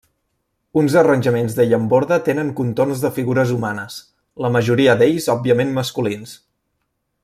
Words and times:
Uns 0.81 0.93
arranjaments 1.01 1.57
de 1.59 1.65
llamborda 1.73 2.19
tenen 2.29 2.49
contorns 2.61 3.05
de 3.05 3.13
figures 3.19 3.53
humanes, 3.59 4.01
la 4.47 4.55
majoria 4.59 4.97
d'ells 5.03 5.33
òbviament 5.39 5.79
masculins. 5.81 6.39